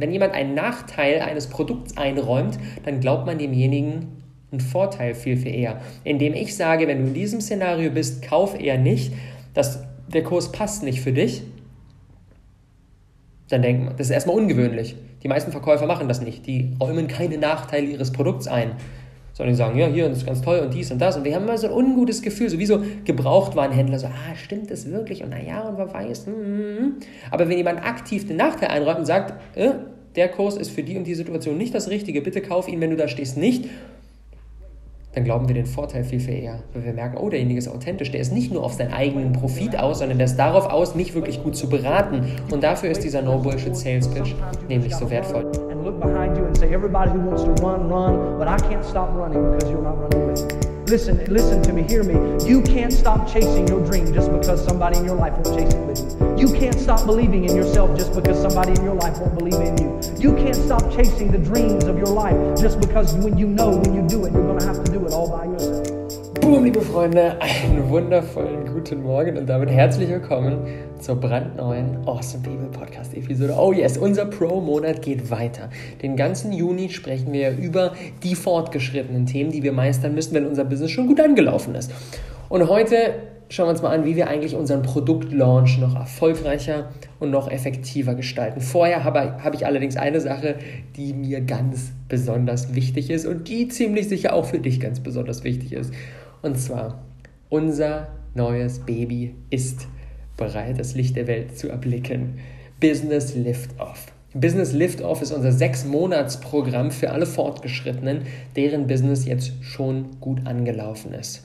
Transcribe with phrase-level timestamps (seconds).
[0.00, 5.52] Wenn jemand einen Nachteil eines Produkts einräumt, dann glaubt man demjenigen einen Vorteil viel, viel
[5.52, 5.80] eher.
[6.04, 9.12] Indem ich sage, wenn du in diesem Szenario bist, kauf eher nicht,
[9.54, 11.42] dass der Kurs passt nicht für dich,
[13.48, 14.94] dann denkt man, das ist erstmal ungewöhnlich.
[15.24, 16.46] Die meisten Verkäufer machen das nicht.
[16.46, 18.76] Die räumen keine Nachteile ihres Produkts ein.
[19.38, 21.16] Sondern die sagen, ja, hier, das ist ganz toll und dies und das.
[21.16, 24.68] Und wir haben immer so ein ungutes Gefühl, so wie so Gebrauchtwarenhändler, so, ah, stimmt
[24.68, 25.22] das wirklich?
[25.22, 26.26] Und naja, und wer weiß.
[26.26, 26.92] Hm, hm, hm.
[27.30, 29.70] Aber wenn jemand aktiv den Nachteil einräumt und sagt, äh,
[30.16, 32.90] der Kurs ist für die und die Situation nicht das Richtige, bitte kauf ihn, wenn
[32.90, 33.66] du da stehst, nicht,
[35.14, 36.62] dann glauben wir den Vorteil viel, viel eher.
[36.74, 39.78] Weil wir merken, oh, derjenige ist authentisch, der ist nicht nur auf seinen eigenen Profit
[39.78, 42.26] aus, sondern der ist darauf aus, mich wirklich gut zu beraten.
[42.50, 44.34] Und dafür ist dieser No-Bullshit-Sales-Pitch
[44.68, 45.67] nämlich so wertvoll.
[45.88, 49.08] Look behind you and say, everybody who wants to run, run, but I can't stop
[49.14, 50.84] running because you're not running with me.
[50.84, 52.44] Listen, listen to me, hear me.
[52.46, 55.80] You can't stop chasing your dream just because somebody in your life won't chase it
[55.86, 56.46] with you.
[56.46, 59.78] You can't stop believing in yourself just because somebody in your life won't believe in
[59.78, 59.98] you.
[60.18, 63.94] You can't stop chasing the dreams of your life just because when you know when
[63.94, 65.77] you do it, you're going to have to do it all by yourself.
[66.48, 70.64] Boom, liebe Freunde, einen wundervollen guten Morgen und damit herzlich willkommen
[70.98, 73.54] zur brandneuen Awesome People Podcast Episode.
[73.54, 75.68] Oh yes, unser Pro-Monat geht weiter.
[76.00, 80.64] Den ganzen Juni sprechen wir über die fortgeschrittenen Themen, die wir meistern müssen, wenn unser
[80.64, 81.92] Business schon gut angelaufen ist.
[82.48, 82.96] Und heute
[83.50, 86.88] schauen wir uns mal an, wie wir eigentlich unseren Produktlaunch noch erfolgreicher
[87.20, 88.62] und noch effektiver gestalten.
[88.62, 90.56] Vorher habe, habe ich allerdings eine Sache,
[90.96, 95.44] die mir ganz besonders wichtig ist und die ziemlich sicher auch für dich ganz besonders
[95.44, 95.92] wichtig ist.
[96.48, 97.04] Und zwar,
[97.50, 99.86] unser neues Baby ist
[100.38, 102.38] bereit, das Licht der Welt zu erblicken.
[102.80, 104.06] Business Lift Off.
[104.32, 108.22] Business Lift Off ist unser sechs-Monats-Programm für alle Fortgeschrittenen,
[108.56, 111.44] deren Business jetzt schon gut angelaufen ist.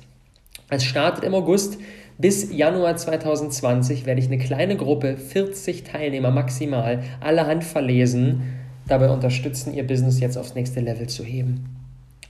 [0.69, 1.79] Es startet im August.
[2.17, 8.43] Bis Januar 2020 werde ich eine kleine Gruppe, 40 Teilnehmer maximal, allerhand verlesen,
[8.87, 11.82] dabei unterstützen, ihr Business jetzt aufs nächste Level zu heben.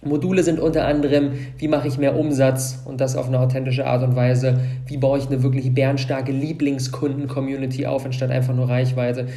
[0.05, 4.03] Module sind unter anderem, wie mache ich mehr Umsatz und das auf eine authentische Art
[4.03, 9.27] und Weise, wie baue ich eine wirklich bärenstarke Lieblingskunden-Community auf, anstatt einfach nur Reichweite,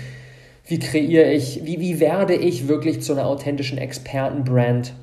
[0.67, 4.95] wie kreiere ich, wie, wie werde ich wirklich zu einer authentischen Expertenbrand,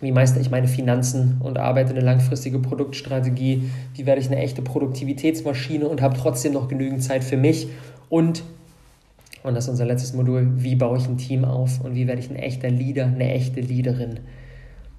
[0.00, 4.62] wie meistere ich meine Finanzen und arbeite eine langfristige Produktstrategie, wie werde ich eine echte
[4.62, 7.68] Produktivitätsmaschine und habe trotzdem noch genügend Zeit für mich?
[8.08, 8.42] Und
[9.46, 12.20] und das ist unser letztes Modul, wie baue ich ein Team auf und wie werde
[12.20, 14.18] ich ein echter Leader, eine echte Leaderin.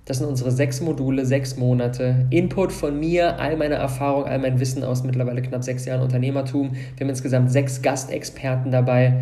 [0.07, 2.27] Das sind unsere sechs Module, sechs Monate.
[2.29, 6.71] Input von mir, all meine Erfahrung, all mein Wissen aus mittlerweile knapp sechs Jahren Unternehmertum.
[6.95, 9.21] Wir haben insgesamt sechs Gastexperten dabei,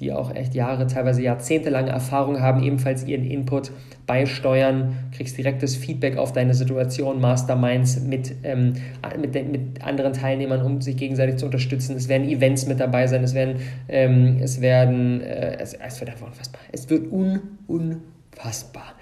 [0.00, 3.70] die auch echt Jahre, teilweise jahrzehntelange Erfahrung haben, ebenfalls ihren Input
[4.08, 4.96] beisteuern.
[5.12, 8.72] Kriegst direktes Feedback auf deine Situation, Masterminds mit, ähm,
[9.20, 11.94] mit, mit anderen Teilnehmern, um sich gegenseitig zu unterstützen.
[11.94, 16.10] Es werden Events mit dabei sein, es werden, ähm, es werden, äh, es, es wird
[16.10, 16.60] einfach unfassbar.
[16.72, 18.94] Es wird un, unfassbar.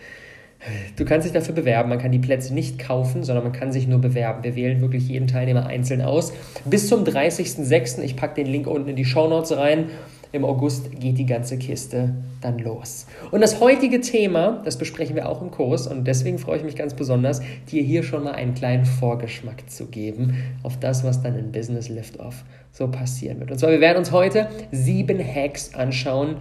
[0.96, 1.88] Du kannst dich dafür bewerben.
[1.88, 4.44] Man kann die Plätze nicht kaufen, sondern man kann sich nur bewerben.
[4.44, 6.32] Wir wählen wirklich jeden Teilnehmer einzeln aus.
[6.64, 8.00] Bis zum 30.06.
[8.02, 9.86] Ich packe den Link unten in die Show Notes rein.
[10.32, 13.06] Im August geht die ganze Kiste dann los.
[13.30, 16.74] Und das heutige Thema, das besprechen wir auch im Kurs und deswegen freue ich mich
[16.74, 21.38] ganz besonders, dir hier schon mal einen kleinen Vorgeschmack zu geben auf das, was dann
[21.38, 23.50] in Business Liftoff so passieren wird.
[23.50, 26.36] Und zwar, wir werden uns heute sieben Hacks anschauen,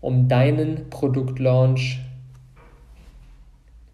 [0.00, 2.00] um deinen Produktlaunch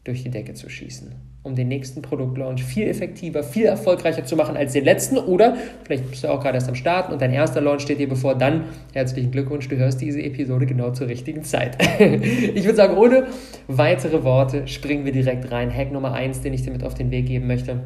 [0.09, 4.57] durch die Decke zu schießen, um den nächsten Produktlaunch viel effektiver, viel erfolgreicher zu machen
[4.57, 5.19] als den letzten.
[5.19, 8.09] Oder vielleicht bist du auch gerade erst am Start und dein erster Launch steht dir
[8.09, 8.35] bevor.
[8.35, 8.65] Dann
[8.95, 11.77] herzlichen Glückwunsch, du hörst diese Episode genau zur richtigen Zeit.
[12.01, 13.27] ich würde sagen, ohne
[13.67, 15.73] weitere Worte springen wir direkt rein.
[15.73, 17.81] Hack Nummer eins, den ich dir mit auf den Weg geben möchte,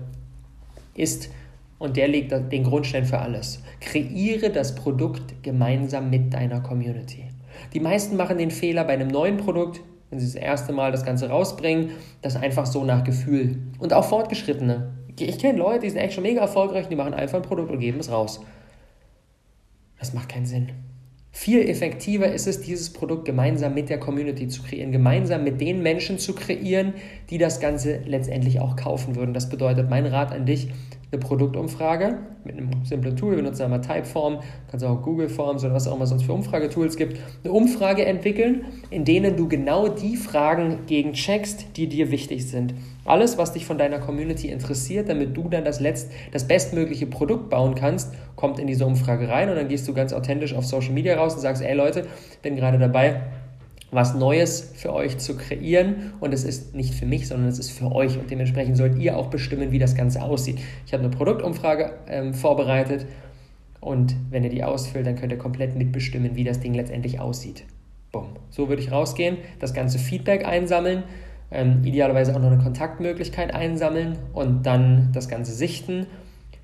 [0.95, 1.29] ist,
[1.81, 7.25] und der legt den Grundstein für alles, kreiere das Produkt gemeinsam mit deiner Community.
[7.73, 9.81] Die meisten machen den Fehler bei einem neuen Produkt,
[10.13, 13.57] wenn sie das erste Mal das Ganze rausbringen, das einfach so nach Gefühl.
[13.79, 14.93] Und auch Fortgeschrittene.
[15.19, 17.79] Ich kenne Leute, die sind echt schon mega erfolgreich, die machen einfach ein Produkt und
[17.79, 18.41] geben es raus.
[19.99, 20.69] Das macht keinen Sinn.
[21.31, 25.83] Viel effektiver ist es, dieses Produkt gemeinsam mit der Community zu kreieren, gemeinsam mit den
[25.83, 26.93] Menschen zu kreieren,
[27.31, 29.33] die das Ganze letztendlich auch kaufen würden.
[29.33, 30.69] Das bedeutet, mein Rat an dich,
[31.13, 35.75] eine Produktumfrage mit einem simplen Tool, wir nutzen einmal Typeform, kannst auch Google Forms oder
[35.75, 40.17] was auch immer sonst für Umfragetools gibt, eine Umfrage entwickeln, in denen du genau die
[40.17, 42.73] Fragen gegen checkst, die dir wichtig sind.
[43.05, 47.51] Alles, was dich von deiner Community interessiert, damit du dann das, letzt, das bestmögliche Produkt
[47.51, 50.93] bauen kannst, kommt in diese Umfrage rein und dann gehst du ganz authentisch auf Social
[50.93, 52.07] Media raus und sagst, ey Leute,
[52.41, 53.21] bin gerade dabei,
[53.93, 56.15] was Neues für euch zu kreieren.
[56.19, 58.19] Und es ist nicht für mich, sondern es ist für euch.
[58.19, 60.59] Und dementsprechend sollt ihr auch bestimmen, wie das Ganze aussieht.
[60.87, 63.07] Ich habe eine Produktumfrage ähm, vorbereitet.
[63.81, 67.65] Und wenn ihr die ausfüllt, dann könnt ihr komplett mitbestimmen, wie das Ding letztendlich aussieht.
[68.11, 68.29] Bumm.
[68.51, 71.03] So würde ich rausgehen, das ganze Feedback einsammeln,
[71.51, 76.07] ähm, idealerweise auch noch eine Kontaktmöglichkeit einsammeln und dann das Ganze sichten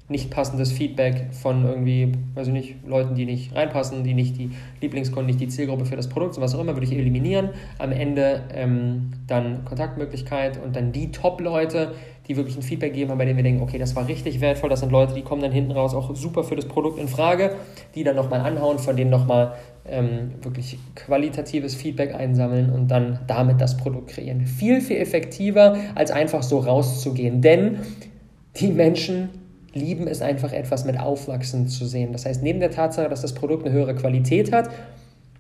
[0.09, 4.51] nicht passendes Feedback von irgendwie, weiß ich nicht, Leuten, die nicht reinpassen, die nicht die
[4.81, 7.51] Lieblingskunden, nicht die Zielgruppe für das Produkt und was auch immer, würde ich eliminieren.
[7.79, 11.93] Am Ende ähm, dann Kontaktmöglichkeit und dann die Top-Leute,
[12.27, 14.81] die wirklich ein Feedback geben bei denen wir denken, okay, das war richtig wertvoll, das
[14.81, 17.57] sind Leute, die kommen dann hinten raus auch super für das Produkt in Frage,
[17.95, 19.57] die dann nochmal anhauen, von denen nochmal
[19.87, 24.47] ähm, wirklich qualitatives Feedback einsammeln und dann damit das Produkt kreieren.
[24.47, 27.81] Viel, viel effektiver, als einfach so rauszugehen, denn
[28.57, 29.31] die Menschen
[29.79, 32.13] lieben es einfach etwas mit Aufwachsen zu sehen.
[32.13, 34.71] Das heißt, neben der Tatsache, dass das Produkt eine höhere Qualität hat,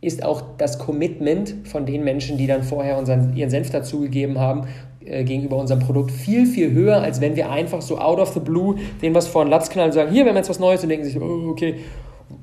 [0.01, 4.69] ist auch das Commitment von den Menschen, die dann vorher unseren, ihren Senf dazugegeben haben,
[5.05, 8.41] äh, gegenüber unserem Produkt viel, viel höher, als wenn wir einfach so out of the
[8.41, 10.83] blue denen was vor den Latz knallen und sagen, hier, wir haben jetzt was Neues
[10.83, 11.77] und denken sich, oh, okay,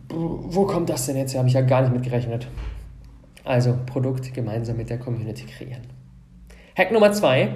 [0.09, 1.33] wo kommt das denn jetzt?
[1.33, 2.47] Da habe ich ja gar nicht mit gerechnet.
[3.43, 5.83] Also Produkt gemeinsam mit der Community kreieren.
[6.75, 7.49] Hack Nummer zwei,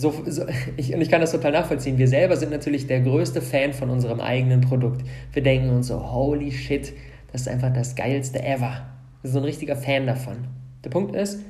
[0.00, 0.46] so, so,
[0.76, 1.98] ich, und ich kann das total nachvollziehen.
[1.98, 5.04] Wir selber sind natürlich der größte Fan von unserem eigenen Produkt.
[5.32, 6.92] Wir denken uns so, holy shit,
[7.32, 8.86] das ist einfach das geilste ever.
[9.22, 10.36] Wir sind so ein richtiger Fan davon.
[10.84, 11.40] Der Punkt ist,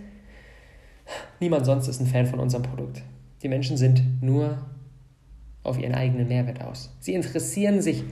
[1.40, 3.02] niemand sonst ist ein Fan von unserem Produkt.
[3.42, 4.56] Die Menschen sind nur
[5.62, 6.96] auf ihren eigenen Mehrwert aus.
[7.00, 8.02] Sie interessieren sich,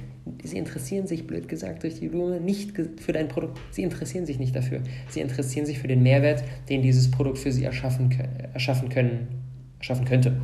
[0.45, 3.59] sie interessieren sich, blöd gesagt, durch die Blume, nicht für dein Produkt.
[3.71, 4.83] Sie interessieren sich nicht dafür.
[5.09, 8.15] Sie interessieren sich für den Mehrwert, den dieses Produkt für sie erschaffen,
[8.53, 9.46] erschaffen können
[9.81, 10.41] schaffen könnte.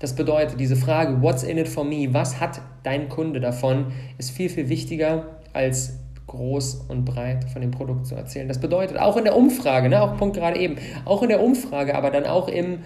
[0.00, 3.86] Das bedeutet, diese Frage, what's in it for me, was hat dein Kunde davon,
[4.18, 8.48] ist viel, viel wichtiger als groß und breit von dem Produkt zu erzählen.
[8.48, 11.94] Das bedeutet, auch in der Umfrage, ne, auch Punkt gerade eben, auch in der Umfrage,
[11.94, 12.80] aber dann auch im,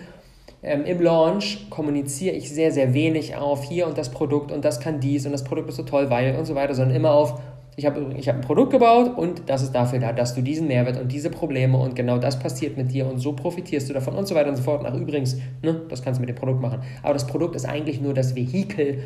[0.62, 4.80] ähm, im Launch kommuniziere ich sehr, sehr wenig auf hier und das Produkt und das
[4.80, 7.40] kann dies und das Produkt ist so toll, weil und so weiter, sondern immer auf
[7.78, 10.66] ich habe ich hab ein Produkt gebaut und das ist dafür da, dass du diesen
[10.66, 14.16] Mehrwert und diese Probleme und genau das passiert mit dir und so profitierst du davon
[14.16, 14.84] und so weiter und so fort.
[14.84, 16.82] Ach, übrigens, ne, das kannst du mit dem Produkt machen.
[17.04, 19.04] Aber das Produkt ist eigentlich nur das Vehikel,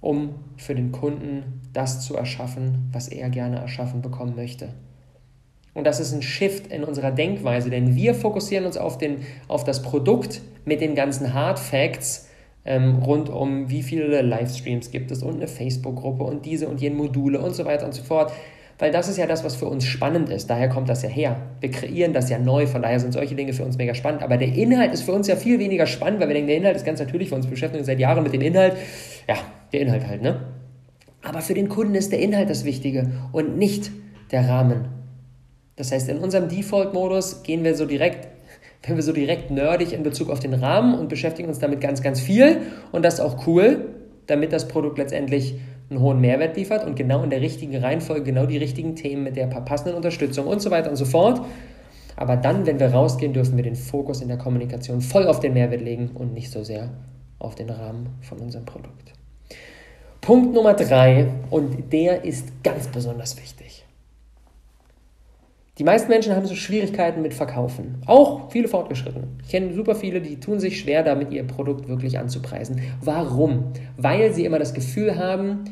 [0.00, 4.70] um für den Kunden das zu erschaffen, was er gerne erschaffen bekommen möchte.
[5.74, 9.62] Und das ist ein Shift in unserer Denkweise, denn wir fokussieren uns auf, den, auf
[9.62, 12.28] das Produkt mit den ganzen Hard Facts,
[12.64, 16.96] ähm, rund um wie viele Livestreams gibt es und eine Facebook-Gruppe und diese und jene
[16.96, 18.32] Module und so weiter und so fort.
[18.78, 20.48] Weil das ist ja das, was für uns spannend ist.
[20.48, 21.36] Daher kommt das ja her.
[21.60, 24.22] Wir kreieren das ja neu, von daher sind solche Dinge für uns mega spannend.
[24.22, 26.76] Aber der Inhalt ist für uns ja viel weniger spannend, weil wir denken, der Inhalt
[26.76, 28.76] ist ganz natürlich, wir uns beschäftigen seit Jahren mit dem Inhalt.
[29.28, 29.36] Ja,
[29.72, 30.40] der Inhalt halt, ne?
[31.22, 33.90] Aber für den Kunden ist der Inhalt das Wichtige und nicht
[34.32, 34.88] der Rahmen.
[35.76, 38.29] Das heißt, in unserem Default-Modus gehen wir so direkt
[38.82, 42.02] werden wir so direkt nerdig in Bezug auf den Rahmen und beschäftigen uns damit ganz,
[42.02, 42.58] ganz viel.
[42.92, 43.94] Und das ist auch cool,
[44.26, 45.54] damit das Produkt letztendlich
[45.90, 49.36] einen hohen Mehrwert liefert und genau in der richtigen Reihenfolge, genau die richtigen Themen mit
[49.36, 51.42] der passenden Unterstützung und so weiter und so fort.
[52.16, 55.54] Aber dann, wenn wir rausgehen, dürfen wir den Fokus in der Kommunikation voll auf den
[55.54, 56.90] Mehrwert legen und nicht so sehr
[57.38, 59.12] auf den Rahmen von unserem Produkt.
[60.20, 63.69] Punkt Nummer drei, und der ist ganz besonders wichtig.
[65.80, 68.02] Die meisten Menschen haben so Schwierigkeiten mit Verkaufen.
[68.04, 69.28] Auch viele Fortgeschrittene.
[69.42, 72.82] Ich kenne super viele, die tun sich schwer damit, ihr Produkt wirklich anzupreisen.
[73.00, 73.72] Warum?
[73.96, 75.64] Weil sie immer das Gefühl haben,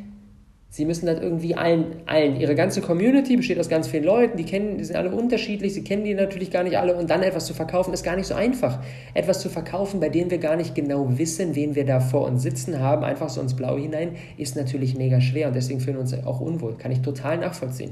[0.71, 4.45] sie müssen das irgendwie allen, allen, ihre ganze Community besteht aus ganz vielen Leuten, die
[4.45, 7.45] kennen, die sind alle unterschiedlich, sie kennen die natürlich gar nicht alle und dann etwas
[7.45, 8.79] zu verkaufen ist gar nicht so einfach.
[9.13, 12.43] Etwas zu verkaufen, bei dem wir gar nicht genau wissen, wen wir da vor uns
[12.43, 16.01] sitzen haben, einfach so ins Blau hinein, ist natürlich mega schwer und deswegen fühlen wir
[16.01, 16.79] uns auch unwohl.
[16.79, 17.91] Kann ich total nachvollziehen.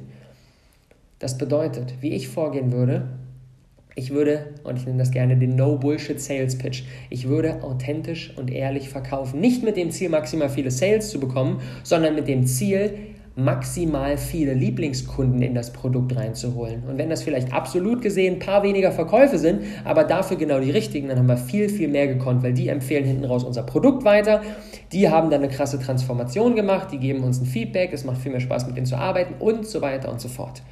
[1.19, 3.09] Das bedeutet, wie ich vorgehen würde,
[3.99, 9.41] ich würde, und ich nenne das gerne den No-Bullshit-Sales-Pitch, ich würde authentisch und ehrlich verkaufen.
[9.41, 12.93] Nicht mit dem Ziel, maximal viele Sales zu bekommen, sondern mit dem Ziel,
[13.37, 16.83] maximal viele Lieblingskunden in das Produkt reinzuholen.
[16.89, 20.71] Und wenn das vielleicht absolut gesehen ein paar weniger Verkäufe sind, aber dafür genau die
[20.71, 24.05] richtigen, dann haben wir viel, viel mehr gekonnt, weil die empfehlen hinten raus unser Produkt
[24.05, 24.43] weiter.
[24.93, 28.33] Die haben dann eine krasse Transformation gemacht, die geben uns ein Feedback, es macht viel
[28.33, 30.63] mehr Spaß, mit denen zu arbeiten und so weiter und so fort.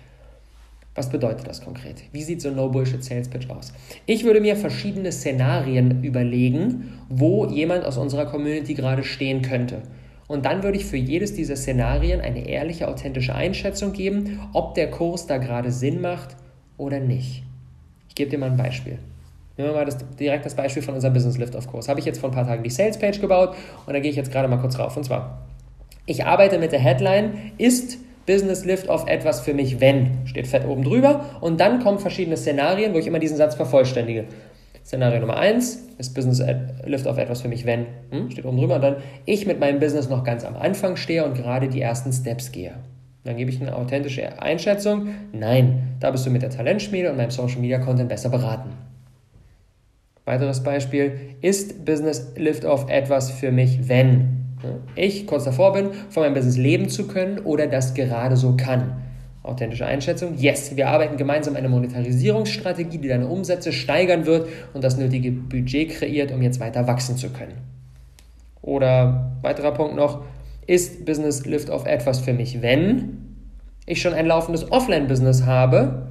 [0.95, 2.05] Was bedeutet das konkret?
[2.13, 3.73] Wie sieht so ein No-Bullshit-Sales-Pitch aus?
[4.07, 9.83] Ich würde mir verschiedene Szenarien überlegen, wo jemand aus unserer Community gerade stehen könnte.
[10.29, 14.91] Und dann würde ich für jedes dieser Szenarien eine ehrliche, authentische Einschätzung geben, ob der
[14.91, 16.37] Kurs da gerade Sinn macht
[16.77, 17.43] oder nicht.
[18.09, 18.99] Ich gebe dir mal ein Beispiel.
[19.57, 21.89] Nehmen wir mal das, direkt das Beispiel von unserem Business Lift-Off Kurs.
[21.89, 24.17] Habe ich jetzt vor ein paar Tagen die Sales Page gebaut und da gehe ich
[24.17, 24.97] jetzt gerade mal kurz rauf.
[24.97, 25.43] Und zwar,
[26.07, 30.67] ich arbeite mit der Headline, ist Business Lift auf etwas für mich, wenn, steht fett
[30.67, 31.25] oben drüber.
[31.41, 34.25] Und dann kommen verschiedene Szenarien, wo ich immer diesen Satz vervollständige.
[34.85, 36.43] Szenario Nummer 1 ist Business
[36.85, 38.77] Lift auf etwas für mich, wenn, hm, steht oben drüber.
[38.77, 42.13] Und dann ich mit meinem Business noch ganz am Anfang stehe und gerade die ersten
[42.13, 42.75] Steps gehe.
[43.25, 45.09] Dann gebe ich eine authentische Einschätzung.
[45.33, 48.71] Nein, da bist du mit der Talentschmiede und meinem Social Media Content besser beraten.
[50.27, 54.44] Weiteres Beispiel, ist Business Liftoff etwas für mich, wenn
[54.95, 59.03] ich kurz davor bin, von meinem Business leben zu können oder das gerade so kann?
[59.43, 64.97] Authentische Einschätzung, yes, wir arbeiten gemeinsam eine Monetarisierungsstrategie, die deine Umsätze steigern wird und das
[64.97, 67.59] nötige Budget kreiert, um jetzt weiter wachsen zu können.
[68.63, 70.25] Oder weiterer Punkt noch,
[70.67, 73.19] ist Business Liftoff etwas für mich, wenn
[73.85, 76.07] ich schon ein laufendes Offline-Business habe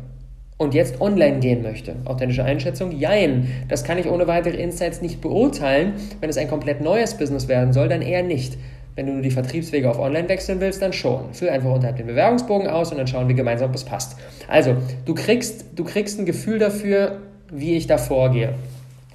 [0.57, 1.95] und jetzt online gehen möchte.
[2.05, 2.91] Authentische Einschätzung?
[2.91, 3.47] Jein.
[3.67, 5.93] Das kann ich ohne weitere Insights nicht beurteilen.
[6.21, 8.57] Wenn es ein komplett neues Business werden soll, dann eher nicht.
[8.95, 11.33] Wenn du nur die Vertriebswege auf online wechseln willst, dann schon.
[11.33, 14.17] Füll einfach unterhalb den Bewerbungsbogen aus und dann schauen wir gemeinsam, ob es passt.
[14.47, 18.53] Also, du kriegst, du kriegst ein Gefühl dafür, wie ich da vorgehe.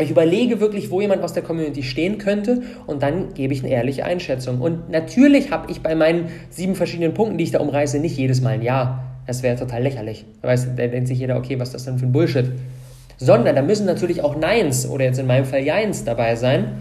[0.01, 3.73] Ich überlege wirklich, wo jemand aus der Community stehen könnte und dann gebe ich eine
[3.73, 4.61] ehrliche Einschätzung.
[4.61, 8.41] Und natürlich habe ich bei meinen sieben verschiedenen Punkten, die ich da umreiße, nicht jedes
[8.41, 9.08] Mal ein Ja.
[9.29, 10.25] Das wäre total lächerlich.
[10.41, 12.47] Da, weiß, da denkt sich jeder, okay, was ist das denn für ein Bullshit?
[13.19, 16.79] Sondern da müssen natürlich auch Neins oder jetzt in meinem Fall Jeins dabei sein,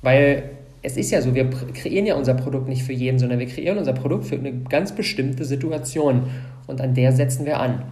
[0.00, 0.44] weil
[0.80, 3.76] es ist ja so, wir kreieren ja unser Produkt nicht für jeden, sondern wir kreieren
[3.76, 6.30] unser Produkt für eine ganz bestimmte Situation
[6.68, 7.82] und an der setzen wir an.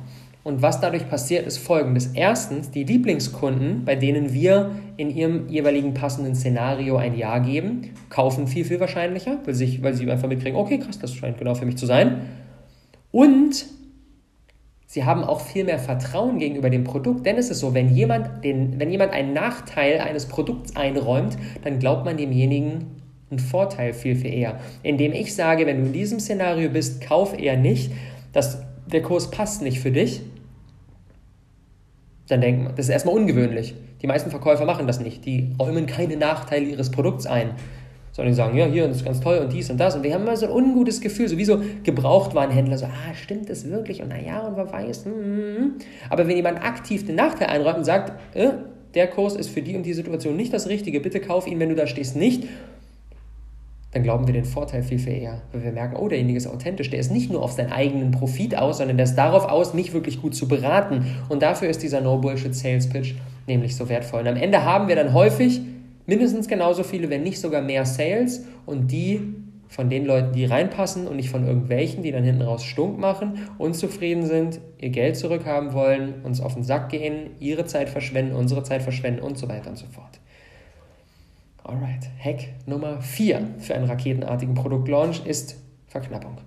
[0.43, 2.12] Und was dadurch passiert, ist folgendes.
[2.14, 8.47] Erstens, die Lieblingskunden, bei denen wir in ihrem jeweiligen passenden Szenario ein Ja geben, kaufen
[8.47, 11.67] viel, viel wahrscheinlicher, weil, sich, weil sie einfach mitkriegen, okay, krass, das scheint genau für
[11.67, 12.23] mich zu sein.
[13.12, 13.67] Und
[14.87, 18.45] sie haben auch viel mehr Vertrauen gegenüber dem Produkt, denn es ist so, wenn jemand,
[18.45, 22.87] den, wenn jemand einen Nachteil eines Produkts einräumt, dann glaubt man demjenigen
[23.31, 24.59] einen Vorteil viel, viel eher.
[24.83, 27.93] Indem ich sage, wenn du in diesem Szenario bist, kauf eher nicht,
[28.33, 30.23] dass der Kurs passt nicht für dich,
[32.26, 33.75] dann denkt man, das ist erstmal ungewöhnlich.
[34.02, 35.25] Die meisten Verkäufer machen das nicht.
[35.26, 37.50] Die räumen keine Nachteile ihres Produkts ein
[38.12, 39.95] sondern die sagen, ja, hier, das ist ganz toll und dies und das.
[39.95, 43.49] Und wir haben immer so ein ungutes Gefühl, so wie so Gebrauchtwarenhändler, so, ah, stimmt
[43.49, 44.02] das wirklich?
[44.02, 45.05] Und naja, und wer weiß.
[45.05, 45.73] Hm, hm, hm.
[46.09, 48.50] Aber wenn jemand aktiv den Nachteil einräumt und sagt, äh,
[48.95, 51.69] der Kurs ist für die und die Situation nicht das Richtige, bitte kauf ihn, wenn
[51.69, 52.45] du da stehst, nicht,
[53.93, 55.43] dann glauben wir den Vorteil viel, viel eher.
[55.52, 58.57] Weil wir merken, oh, derjenige ist authentisch, der ist nicht nur auf seinen eigenen Profit
[58.57, 61.07] aus, sondern der ist darauf aus, mich wirklich gut zu beraten.
[61.29, 63.14] Und dafür ist dieser No-Bullshit-Sales-Pitch
[63.47, 64.21] nämlich so wertvoll.
[64.21, 65.61] Und am Ende haben wir dann häufig
[66.11, 69.33] mindestens genauso viele, wenn nicht sogar mehr Sales und die
[69.69, 73.47] von den Leuten, die reinpassen und nicht von irgendwelchen, die dann hinten raus stunk machen,
[73.59, 78.64] unzufrieden sind, ihr Geld zurückhaben wollen, uns auf den Sack gehen, ihre Zeit verschwenden, unsere
[78.64, 80.19] Zeit verschwenden und so weiter und so fort.
[81.62, 86.38] Alright, Hack Nummer 4 für einen raketenartigen Produktlaunch ist Verknappung.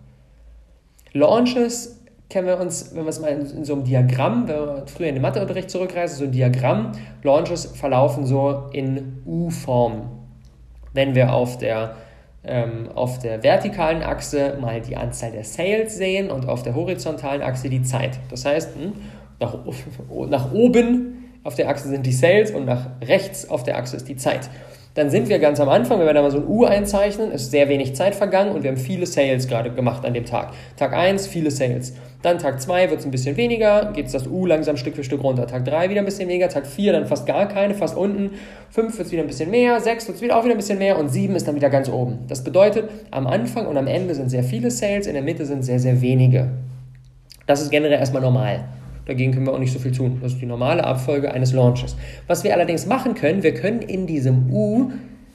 [1.14, 4.84] Launches kennen wir uns, wenn wir es mal in, in, so einem Diagramm, wenn wir
[4.88, 10.10] früher in den Matheunterricht zurückreisen, so ein Diagramm, Launches verlaufen so in U-Form.
[10.94, 11.96] Wenn wir auf der,
[12.44, 17.42] ähm, auf der vertikalen Achse mal die Anzahl der Sales sehen und auf der horizontalen
[17.42, 18.20] Achse die Zeit.
[18.30, 18.94] Das heißt, hm,
[19.40, 19.58] nach,
[20.30, 24.08] nach oben auf der Achse sind die Sales und nach rechts auf der Achse ist
[24.08, 24.50] die Zeit
[24.96, 27.50] dann sind wir ganz am Anfang, wenn wir da mal so ein U einzeichnen, ist
[27.50, 30.54] sehr wenig Zeit vergangen und wir haben viele Sales gerade gemacht an dem Tag.
[30.78, 31.94] Tag 1, viele Sales.
[32.22, 35.24] Dann Tag 2 wird es ein bisschen weniger, geht das U langsam Stück für Stück
[35.24, 35.48] runter.
[35.48, 38.32] Tag 3 wieder ein bisschen weniger, Tag 4 dann fast gar keine, fast unten.
[38.70, 40.78] 5 wird es wieder ein bisschen mehr, 6 wird es wieder auch wieder ein bisschen
[40.78, 42.20] mehr und 7 ist dann wieder ganz oben.
[42.28, 45.64] Das bedeutet, am Anfang und am Ende sind sehr viele Sales, in der Mitte sind
[45.64, 46.50] sehr, sehr wenige.
[47.48, 48.66] Das ist generell erstmal normal.
[49.06, 50.20] Dagegen können wir auch nicht so viel tun.
[50.22, 51.96] Das ist die normale Abfolge eines Launches.
[52.28, 54.92] Was wir allerdings machen können, wir können in diesem U,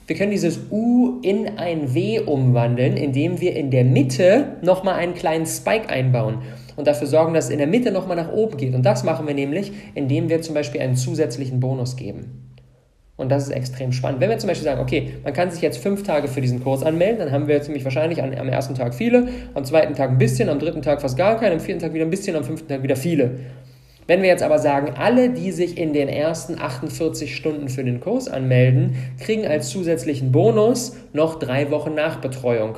[0.07, 5.15] wir können dieses U in ein W umwandeln, indem wir in der Mitte nochmal einen
[5.15, 6.39] kleinen Spike einbauen
[6.77, 8.75] und dafür sorgen, dass es in der Mitte nochmal nach oben geht.
[8.75, 12.48] Und das machen wir nämlich, indem wir zum Beispiel einen zusätzlichen Bonus geben.
[13.19, 14.21] Und das ist extrem spannend.
[14.21, 16.85] Wenn wir zum Beispiel sagen, okay, man kann sich jetzt fünf Tage für diesen Kurs
[16.85, 20.49] anmelden, dann haben wir ziemlich wahrscheinlich am ersten Tag viele, am zweiten Tag ein bisschen,
[20.49, 22.85] am dritten Tag fast gar keinen, am vierten Tag wieder ein bisschen, am fünften Tag
[22.85, 23.41] wieder viele.
[24.07, 27.99] Wenn wir jetzt aber sagen, alle, die sich in den ersten 48 Stunden für den
[27.99, 32.77] Kurs anmelden, kriegen als zusätzlichen Bonus noch drei Wochen Nachbetreuung.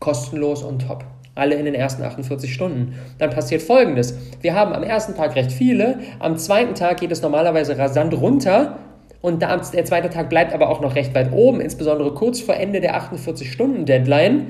[0.00, 2.94] Kostenlos und top alle in den ersten 48 Stunden.
[3.18, 4.16] Dann passiert folgendes.
[4.40, 8.78] Wir haben am ersten Tag recht viele, am zweiten Tag geht es normalerweise rasant runter
[9.22, 12.80] und der zweite Tag bleibt aber auch noch recht weit oben, insbesondere kurz vor Ende
[12.80, 14.46] der 48-Stunden-Deadline.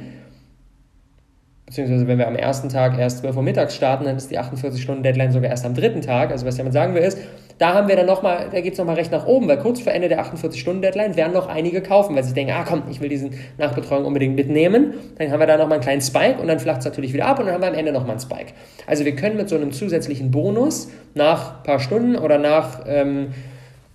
[1.70, 5.30] Beziehungsweise wenn wir am ersten Tag erst 12 Uhr mittags starten, dann ist die 48-Stunden-Deadline
[5.30, 6.32] sogar erst am dritten Tag.
[6.32, 7.16] Also was jemand sagen will ist,
[7.58, 9.92] da haben wir dann nochmal, da geht es nochmal recht nach oben, weil kurz vor
[9.92, 13.34] Ende der 48-Stunden-Deadline werden noch einige kaufen, weil sie denken, ah komm, ich will diesen
[13.56, 14.94] Nachbetreuung unbedingt mitnehmen.
[15.16, 17.38] Dann haben wir da nochmal einen kleinen Spike und dann flacht es natürlich wieder ab
[17.38, 18.52] und dann haben wir am Ende nochmal einen Spike.
[18.88, 23.28] Also wir können mit so einem zusätzlichen Bonus nach ein paar Stunden oder nach ähm,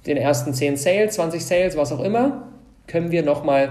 [0.07, 2.47] den ersten 10 Sales, 20 Sales, was auch immer,
[2.87, 3.67] können wir nochmal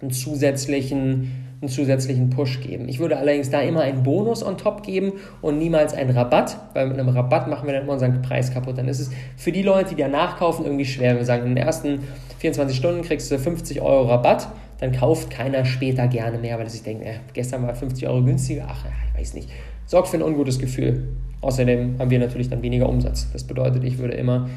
[0.00, 2.88] einen zusätzlichen einen zusätzlichen Push geben.
[2.88, 6.86] Ich würde allerdings da immer einen Bonus on top geben und niemals einen Rabatt, weil
[6.86, 8.78] mit einem Rabatt machen wir dann immer unseren Preis kaputt.
[8.78, 11.16] Dann ist es für die Leute, die danach kaufen, irgendwie schwer.
[11.16, 12.00] Wir sagen, in den ersten
[12.38, 14.48] 24 Stunden kriegst du 50 Euro Rabatt,
[14.78, 18.22] dann kauft keiner später gerne mehr, weil er sich denkt, äh, gestern war 50 Euro
[18.22, 19.50] günstiger, ach ja, ich weiß nicht.
[19.86, 21.08] Sorgt für ein ungutes Gefühl.
[21.40, 23.28] Außerdem haben wir natürlich dann weniger Umsatz.
[23.32, 24.48] Das bedeutet, ich würde immer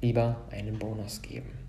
[0.00, 1.59] lieber einen Bonus geben.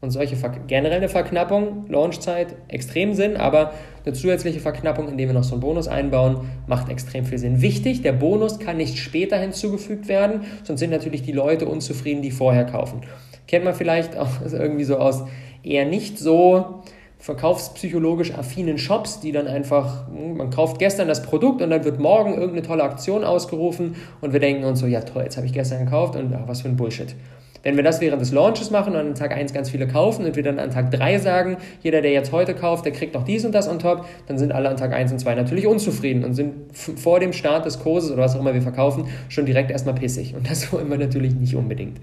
[0.00, 3.72] Und solche Ver generelle Verknappung, Launchzeit, extrem Sinn, aber
[4.04, 7.62] eine zusätzliche Verknappung, indem wir noch so einen Bonus einbauen, macht extrem viel Sinn.
[7.62, 12.30] Wichtig, der Bonus kann nicht später hinzugefügt werden, sonst sind natürlich die Leute unzufrieden, die
[12.30, 13.00] vorher kaufen.
[13.48, 15.24] Kennt man vielleicht auch irgendwie so aus
[15.64, 16.82] eher nicht so
[17.18, 21.98] verkaufspsychologisch affinen Shops, die dann einfach, hm, man kauft gestern das Produkt und dann wird
[21.98, 25.52] morgen irgendeine tolle Aktion ausgerufen und wir denken uns so, ja toll, jetzt habe ich
[25.52, 27.16] gestern gekauft und ach, was für ein Bullshit.
[27.62, 30.36] Wenn wir das während des Launches machen und an Tag 1 ganz viele kaufen und
[30.36, 33.44] wir dann an Tag 3 sagen, jeder, der jetzt heute kauft, der kriegt noch dies
[33.44, 36.34] und das on top, dann sind alle an Tag 1 und 2 natürlich unzufrieden und
[36.34, 39.94] sind vor dem Start des Kurses oder was auch immer wir verkaufen, schon direkt erstmal
[39.94, 40.34] pissig.
[40.34, 41.98] Und das wollen wir natürlich nicht unbedingt.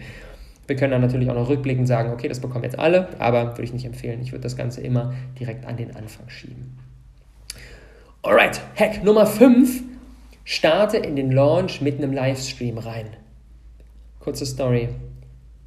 [0.68, 3.64] Wir können dann natürlich auch noch rückblickend sagen, okay, das bekommen jetzt alle, aber würde
[3.64, 4.20] ich nicht empfehlen.
[4.22, 6.78] Ich würde das Ganze immer direkt an den Anfang schieben.
[8.24, 9.84] Alright, Hack Nummer 5.
[10.44, 13.06] Starte in den Launch mit einem Livestream rein.
[14.20, 14.90] Kurze Story.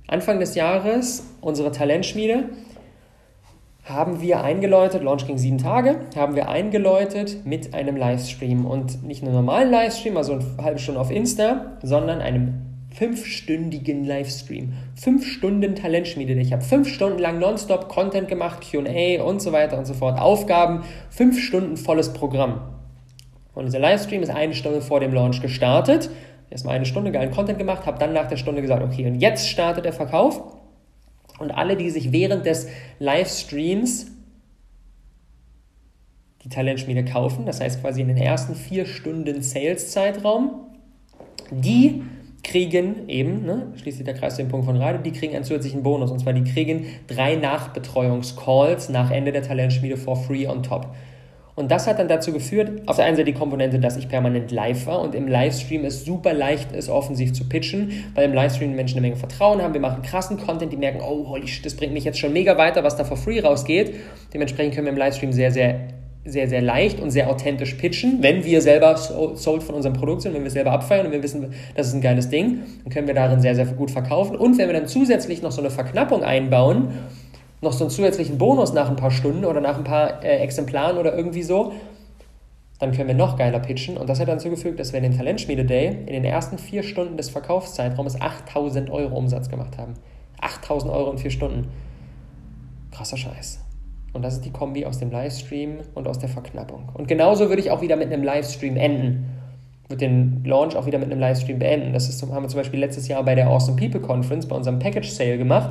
[0.08, 2.48] Anfang des Jahres, unsere Talentschmiede,
[3.84, 9.22] haben wir eingeläutet, Launch ging sieben Tage, haben wir eingeläutet mit einem Livestream und nicht
[9.22, 12.54] einem normalen Livestream, also eine halbe Stunde auf Insta, sondern einem
[12.90, 14.72] fünfstündigen Livestream.
[14.94, 16.32] Fünf Stunden Talentschmiede.
[16.34, 20.18] Ich habe fünf Stunden lang nonstop Content gemacht, QA und so weiter und so fort.
[20.18, 22.62] Aufgaben, fünf Stunden volles Programm.
[23.54, 26.08] Und dieser Livestream ist eine Stunde vor dem Launch gestartet
[26.50, 29.48] erstmal eine Stunde geilen Content gemacht, habe dann nach der Stunde gesagt, okay, und jetzt
[29.48, 30.42] startet der Verkauf.
[31.38, 34.08] Und alle, die sich während des Livestreams
[36.42, 40.66] die Talentschmiede kaufen, das heißt quasi in den ersten vier Stunden Sales-Zeitraum,
[41.50, 42.02] die
[42.42, 46.10] kriegen eben, ne, schließlich der Kreis den Punkt von gerade, die kriegen einen zusätzlichen Bonus.
[46.10, 50.94] Und zwar die kriegen drei Nachbetreuungscalls nach Ende der Talentschmiede for free on top.
[51.58, 54.52] Und das hat dann dazu geführt, auf der einen Seite die Komponente, dass ich permanent
[54.52, 58.76] live war und im Livestream es super leicht ist, offensiv zu pitchen, weil im Livestream
[58.76, 59.74] Menschen eine Menge Vertrauen haben.
[59.74, 62.56] Wir machen krassen Content, die merken, oh, holy shit, das bringt mich jetzt schon mega
[62.56, 63.92] weiter, was da for free rausgeht.
[64.32, 65.80] Dementsprechend können wir im Livestream sehr, sehr
[66.24, 70.34] sehr, sehr leicht und sehr authentisch pitchen, wenn wir selber sold von unserem Produkt sind,
[70.34, 73.14] wenn wir selber abfeiern und wir wissen, das ist ein geiles Ding, dann können wir
[73.14, 74.36] darin sehr, sehr gut verkaufen.
[74.36, 76.88] Und wenn wir dann zusätzlich noch so eine Verknappung einbauen,
[77.60, 80.98] noch so einen zusätzlichen Bonus nach ein paar Stunden oder nach ein paar äh, Exemplaren
[80.98, 81.72] oder irgendwie so,
[82.78, 83.96] dann können wir noch geiler pitchen.
[83.96, 86.58] Und das hat dann dazu gefügt, dass wir in den Talentschmiede Day in den ersten
[86.58, 89.94] vier Stunden des Verkaufszeitraums 8000 Euro Umsatz gemacht haben.
[90.40, 91.68] 8000 Euro in vier Stunden.
[92.92, 93.60] Krasser Scheiß.
[94.12, 96.88] Und das ist die Kombi aus dem Livestream und aus der Verknappung.
[96.94, 99.26] Und genauso würde ich auch wieder mit einem Livestream enden.
[99.88, 101.92] Würde den Launch auch wieder mit einem Livestream beenden.
[101.92, 104.78] Das ist, haben wir zum Beispiel letztes Jahr bei der Awesome People Conference, bei unserem
[104.78, 105.70] Package Sale gemacht.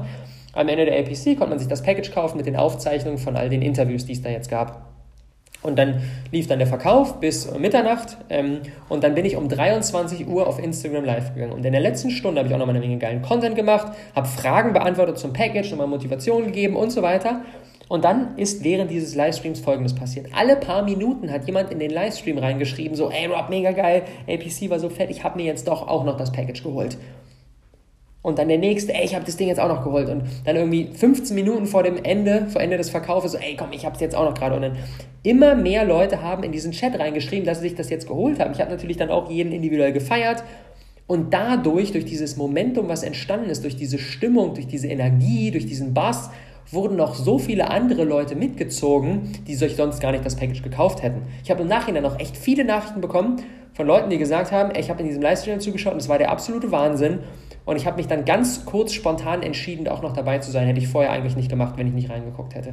[0.57, 3.47] Am Ende der APC konnte man sich das Package kaufen mit den Aufzeichnungen von all
[3.47, 4.87] den Interviews, die es da jetzt gab.
[5.61, 10.27] Und dann lief dann der Verkauf bis Mitternacht ähm, und dann bin ich um 23
[10.27, 11.53] Uhr auf Instagram live gegangen.
[11.53, 13.91] Und in der letzten Stunde habe ich auch noch mal eine Menge geilen Content gemacht,
[14.15, 17.41] habe Fragen beantwortet zum Package, nochmal Motivation gegeben und so weiter.
[17.87, 20.27] Und dann ist während dieses Livestreams folgendes passiert.
[20.35, 24.69] Alle paar Minuten hat jemand in den Livestream reingeschrieben, so, ey Rob, mega geil, APC
[24.69, 26.97] war so fett, ich habe mir jetzt doch auch noch das Package geholt.
[28.27, 30.09] Und dann der nächste, ey, ich habe das Ding jetzt auch noch geholt.
[30.09, 33.71] Und dann irgendwie 15 Minuten vor dem Ende, vor Ende des Verkaufes, so, ey, komm,
[33.71, 34.53] ich habe es jetzt auch noch gerade.
[34.53, 34.77] Und dann
[35.23, 38.51] immer mehr Leute haben in diesen Chat reingeschrieben, dass sie sich das jetzt geholt haben.
[38.51, 40.43] Ich habe natürlich dann auch jeden individuell gefeiert.
[41.07, 45.65] Und dadurch, durch dieses Momentum, was entstanden ist, durch diese Stimmung, durch diese Energie, durch
[45.65, 46.29] diesen Bass,
[46.69, 51.01] wurden noch so viele andere Leute mitgezogen, die sich sonst gar nicht das Package gekauft
[51.01, 51.21] hätten.
[51.45, 54.81] Ich habe im Nachhinein noch echt viele Nachrichten bekommen von Leuten, die gesagt haben, ey,
[54.81, 57.19] ich habe in diesem Livestream zugeschaut und es war der absolute Wahnsinn.
[57.67, 60.67] Und ich habe mich dann ganz kurz spontan entschieden, auch noch dabei zu sein.
[60.67, 62.71] Hätte ich vorher eigentlich nicht gemacht, wenn ich nicht reingeguckt hätte.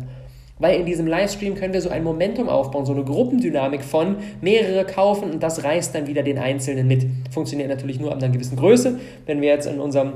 [0.60, 4.84] Weil in diesem Livestream können wir so ein Momentum aufbauen, so eine Gruppendynamik von mehrere
[4.84, 7.06] kaufen und das reißt dann wieder den Einzelnen mit.
[7.32, 9.00] Funktioniert natürlich nur ab einer gewissen Größe.
[9.26, 10.12] Wenn wir jetzt in unserem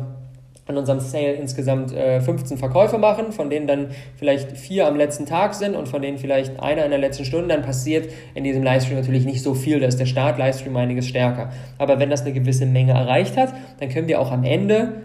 [0.68, 5.24] an unserem Sale insgesamt äh, 15 Verkäufe machen, von denen dann vielleicht vier am letzten
[5.24, 8.62] Tag sind und von denen vielleicht einer in der letzten Stunde, dann passiert in diesem
[8.62, 9.80] Livestream natürlich nicht so viel.
[9.80, 11.50] Da ist der Start-Livestream einiges stärker.
[11.78, 15.02] Aber wenn das eine gewisse Menge erreicht hat, dann können wir auch am Ende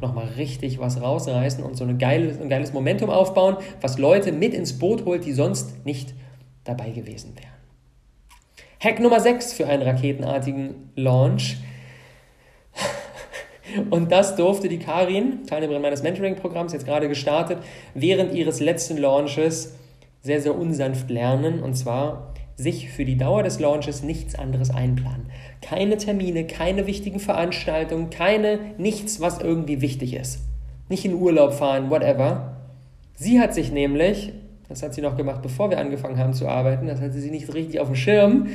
[0.00, 4.54] nochmal richtig was rausreißen und so eine geile, ein geiles Momentum aufbauen, was Leute mit
[4.54, 6.14] ins Boot holt, die sonst nicht
[6.64, 7.54] dabei gewesen wären.
[8.80, 11.58] Hack Nummer 6 für einen raketenartigen Launch
[13.90, 17.58] und das durfte die Karin, Teilnehmerin meines Mentoring-Programms, jetzt gerade gestartet,
[17.94, 19.74] während ihres letzten Launches
[20.22, 21.62] sehr, sehr unsanft lernen.
[21.62, 25.26] Und zwar sich für die Dauer des Launches nichts anderes einplanen.
[25.60, 30.40] Keine Termine, keine wichtigen Veranstaltungen, keine nichts, was irgendwie wichtig ist.
[30.88, 32.56] Nicht in Urlaub fahren, whatever.
[33.14, 34.32] Sie hat sich nämlich,
[34.74, 37.52] das hat sie noch gemacht, bevor wir angefangen haben zu arbeiten, das hatte sie nicht
[37.54, 38.48] richtig auf dem Schirm,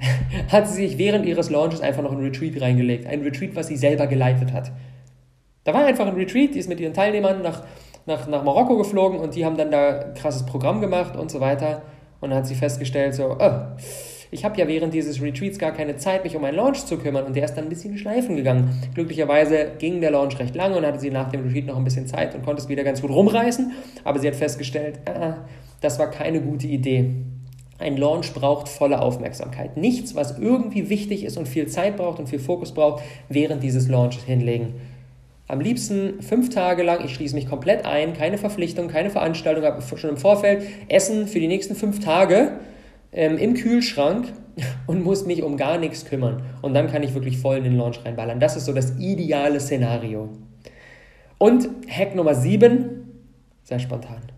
[0.48, 3.06] hat sie sich während ihres Launches einfach noch ein Retreat reingelegt.
[3.06, 4.72] Ein Retreat, was sie selber geleitet hat.
[5.64, 7.62] Da war einfach ein Retreat, die ist mit ihren Teilnehmern nach,
[8.06, 11.40] nach, nach Marokko geflogen und die haben dann da ein krasses Programm gemacht und so
[11.40, 11.82] weiter.
[12.20, 13.50] Und dann hat sie festgestellt, so, oh,
[14.30, 17.24] ich habe ja während dieses Retreats gar keine Zeit, mich um einen Launch zu kümmern.
[17.24, 18.70] Und der ist dann ein bisschen schleifen gegangen.
[18.94, 22.06] Glücklicherweise ging der Launch recht lange und hatte sie nach dem Retreat noch ein bisschen
[22.06, 23.72] Zeit und konnte es wieder ganz gut rumreißen.
[24.04, 25.38] Aber sie hat festgestellt, ah,
[25.80, 27.12] das war keine gute Idee.
[27.78, 29.76] Ein Launch braucht volle Aufmerksamkeit.
[29.76, 33.88] Nichts, was irgendwie wichtig ist und viel Zeit braucht und viel Fokus braucht, während dieses
[33.88, 34.74] Launches hinlegen.
[35.48, 39.80] Am liebsten fünf Tage lang, ich schließe mich komplett ein, keine Verpflichtung, keine Veranstaltung, habe
[39.96, 42.52] schon im Vorfeld Essen für die nächsten fünf Tage
[43.12, 44.32] ähm, im Kühlschrank
[44.86, 46.42] und muss mich um gar nichts kümmern.
[46.62, 48.40] Und dann kann ich wirklich voll in den Launch reinballern.
[48.40, 50.30] Das ist so das ideale Szenario.
[51.38, 53.22] Und Hack Nummer sieben,
[53.62, 54.35] sehr spontan.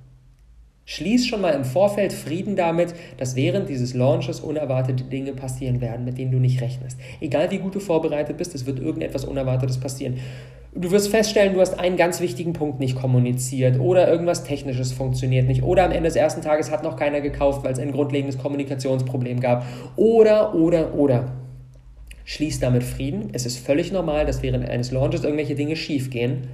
[0.90, 6.07] Schließ schon mal im Vorfeld Frieden damit, dass während dieses Launches unerwartete Dinge passieren werden,
[6.07, 6.98] mit denen du nicht rechnest.
[7.20, 10.14] Egal wie gut du vorbereitet bist, es wird irgendetwas Unerwartetes passieren.
[10.74, 15.46] Du wirst feststellen, du hast einen ganz wichtigen Punkt nicht kommuniziert oder irgendwas Technisches funktioniert
[15.46, 18.38] nicht oder am Ende des ersten Tages hat noch keiner gekauft, weil es ein grundlegendes
[18.38, 21.33] Kommunikationsproblem gab oder, oder, oder.
[22.24, 23.29] Schließ damit Frieden.
[23.35, 26.48] Es ist völlig normal, dass während eines Launches irgendwelche Dinge schiefgehen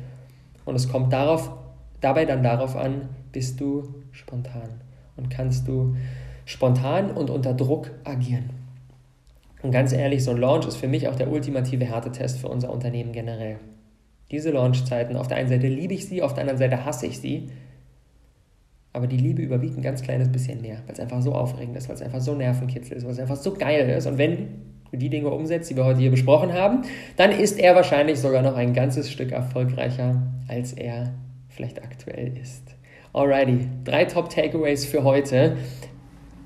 [0.65, 1.53] und es kommt darauf,
[2.05, 4.81] dabei dann darauf an, bist du spontan
[5.17, 5.97] und kannst du
[6.45, 8.51] spontan und unter Druck agieren.
[9.63, 12.71] Und ganz ehrlich, so ein Launch ist für mich auch der ultimative Härtetest für unser
[12.71, 13.57] Unternehmen generell.
[14.31, 17.19] Diese Launchzeiten, auf der einen Seite liebe ich sie, auf der anderen Seite hasse ich
[17.19, 17.49] sie.
[18.93, 21.89] Aber die Liebe überwiegt ein ganz kleines bisschen mehr, weil es einfach so aufregend ist,
[21.89, 24.07] weil es einfach so nervenkitzel ist, weil es einfach so geil ist.
[24.07, 24.49] Und wenn
[24.93, 26.83] du die Dinge umsetzt, die wir heute hier besprochen haben,
[27.17, 31.15] dann ist er wahrscheinlich sogar noch ein ganzes Stück erfolgreicher, als er
[31.55, 32.63] vielleicht aktuell ist.
[33.13, 35.57] Alrighty, drei Top-Takeaways für heute.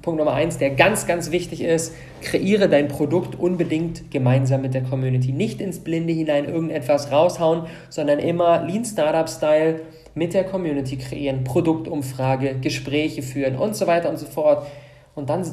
[0.02, 4.82] Punkt Nummer eins, der ganz, ganz wichtig ist, kreiere dein Produkt unbedingt gemeinsam mit der
[4.82, 5.32] Community.
[5.32, 9.80] Nicht ins Blinde hinein irgendetwas raushauen, sondern immer Lean Startup Style
[10.14, 14.66] mit der Community kreieren, Produktumfrage, Gespräche führen und so weiter und so fort.
[15.14, 15.44] Und dann,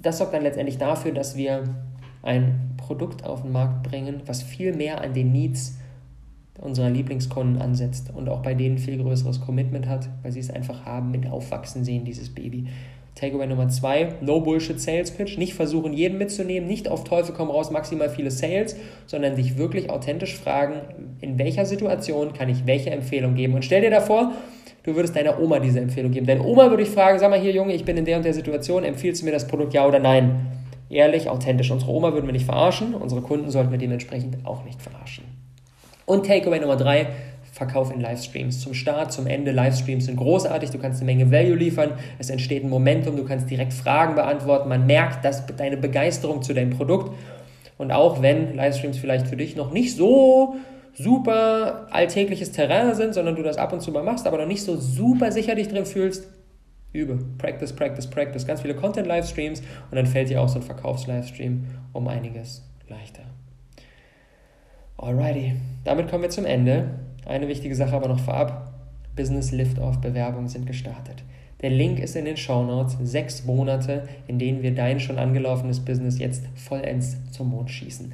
[0.00, 1.64] das sorgt dann letztendlich dafür, dass wir
[2.22, 5.79] ein Produkt auf den Markt bringen, was viel mehr an den Needs
[6.60, 10.84] unserer Lieblingskunden ansetzt und auch bei denen viel größeres Commitment hat, weil sie es einfach
[10.84, 12.66] haben, mit aufwachsen sehen, dieses Baby.
[13.14, 15.36] Takeaway Nummer zwei, No Bullshit Sales Pitch.
[15.36, 19.90] Nicht versuchen, jeden mitzunehmen, nicht auf Teufel komm raus, maximal viele Sales, sondern dich wirklich
[19.90, 20.74] authentisch fragen,
[21.20, 23.54] in welcher Situation kann ich welche Empfehlung geben.
[23.54, 24.32] Und stell dir davor,
[24.84, 26.26] du würdest deiner Oma diese Empfehlung geben.
[26.26, 28.34] Deine Oma würde dich fragen, sag mal hier Junge, ich bin in der und der
[28.34, 30.46] Situation, empfiehlst du mir das Produkt ja oder nein?
[30.88, 31.70] Ehrlich, authentisch.
[31.70, 35.39] Unsere Oma würden wir nicht verarschen, unsere Kunden sollten wir dementsprechend auch nicht verarschen.
[36.10, 37.06] Und Takeaway Nummer drei,
[37.52, 38.58] Verkauf in Livestreams.
[38.58, 42.64] Zum Start, zum Ende, Livestreams sind großartig, du kannst eine Menge Value liefern, es entsteht
[42.64, 47.16] ein Momentum, du kannst direkt Fragen beantworten, man merkt dass deine Begeisterung zu deinem Produkt.
[47.78, 50.56] Und auch wenn Livestreams vielleicht für dich noch nicht so
[50.94, 54.64] super alltägliches Terrain sind, sondern du das ab und zu mal machst, aber noch nicht
[54.64, 56.26] so super sicher dich drin fühlst,
[56.92, 57.20] übe.
[57.38, 58.44] Practice, practice, practice.
[58.48, 63.22] Ganz viele Content-Livestreams und dann fällt dir auch so ein Verkaufs-Livestream um einiges leichter.
[65.02, 66.90] Alrighty, damit kommen wir zum Ende.
[67.24, 68.74] Eine wichtige Sache aber noch vorab.
[69.16, 71.22] Business Lift-Off Bewerbungen sind gestartet.
[71.62, 72.98] Der Link ist in den Show Notes.
[73.02, 78.12] Sechs Monate, in denen wir dein schon angelaufenes Business jetzt vollends zum Mond schießen.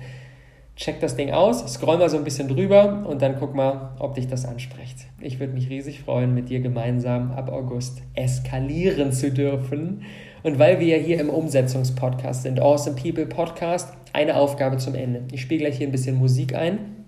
[0.76, 4.14] Check das Ding aus, scroll mal so ein bisschen drüber und dann guck mal, ob
[4.14, 5.08] dich das anspricht.
[5.20, 10.02] Ich würde mich riesig freuen, mit dir gemeinsam ab August eskalieren zu dürfen.
[10.46, 15.24] Und weil wir ja hier im Umsetzungspodcast sind, Awesome People Podcast, eine Aufgabe zum Ende.
[15.32, 17.04] Ich spiele gleich hier ein bisschen Musik ein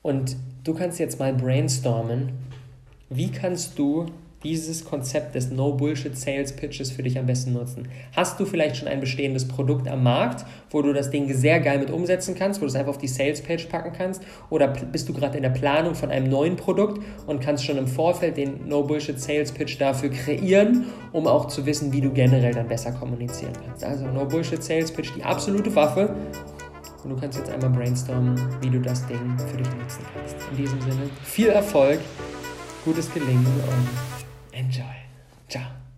[0.00, 0.34] und
[0.64, 2.32] du kannst jetzt mal brainstormen,
[3.10, 4.06] wie kannst du
[4.42, 7.88] dieses Konzept des No-Bullshit Sales Pitches für dich am besten nutzen?
[8.16, 11.78] Hast du vielleicht schon ein bestehendes Produkt am Markt, wo du das Ding sehr geil
[11.78, 14.22] mit umsetzen kannst, wo du es einfach auf die Sales Page packen kannst?
[14.48, 17.86] Oder bist du gerade in der Planung von einem neuen Produkt und kannst schon im
[17.86, 22.68] Vorfeld den No-Bullshit Sales Pitch dafür kreieren, um auch zu wissen, wie du generell dann
[22.68, 23.84] besser kommunizieren kannst?
[23.84, 26.14] Also No-Bullshit Sales Pitch, die absolute Waffe.
[27.02, 30.36] Und du kannst jetzt einmal brainstormen, wie du das Ding für dich nutzen kannst.
[30.50, 31.98] In diesem Sinne, viel Erfolg,
[32.84, 34.20] gutes Gelingen und
[34.52, 34.96] enjoy.
[35.48, 35.89] Ciao.